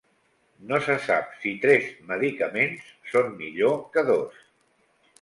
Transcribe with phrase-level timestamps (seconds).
[0.71, 4.45] No se sap si tres medicaments són millor que dos.